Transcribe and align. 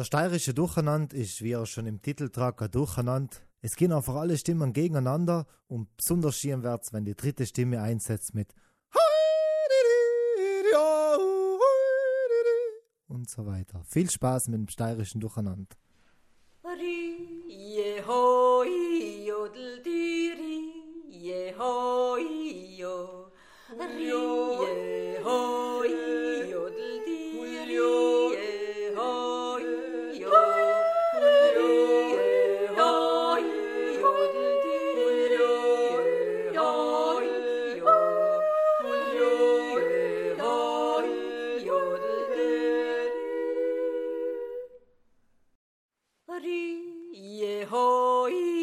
Der 0.00 0.06
steirische 0.06 0.54
Durcheinander 0.54 1.14
ist, 1.14 1.42
wie 1.42 1.52
er 1.52 1.66
schon 1.66 1.84
im 1.84 2.00
Titel 2.00 2.30
trag, 2.30 2.62
ein 2.62 2.70
Durcheinander. 2.70 3.36
Es 3.60 3.76
gehen 3.76 3.92
einfach 3.92 4.14
alle 4.14 4.38
Stimmen 4.38 4.72
gegeneinander 4.72 5.46
und 5.68 5.94
besonders 5.94 6.38
schön 6.38 6.62
wird's, 6.62 6.94
wenn 6.94 7.04
die 7.04 7.14
dritte 7.14 7.44
Stimme 7.44 7.82
einsetzt 7.82 8.34
mit 8.34 8.54
und 13.08 13.28
so 13.28 13.44
weiter. 13.44 13.84
Viel 13.84 14.08
Spaß 14.08 14.48
mit 14.48 14.60
dem 14.60 14.68
steirischen 14.68 15.20
Durcheinander. 15.20 15.76
Yehoi. 47.12 48.59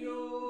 Yo. 0.00 0.47